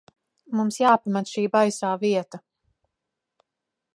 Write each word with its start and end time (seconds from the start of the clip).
Mums 0.59 0.79
jāpamet 0.83 1.29
šī 1.33 1.43
baisā 1.57 1.93
vieta. 2.05 2.41